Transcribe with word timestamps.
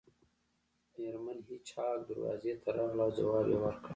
میرمن 0.97 1.37
هیج 1.47 1.67
هاګ 1.77 1.99
دروازې 2.09 2.53
ته 2.61 2.69
راغله 2.75 3.01
او 3.05 3.11
ځواب 3.17 3.45
یې 3.51 3.57
ورکړ 3.63 3.89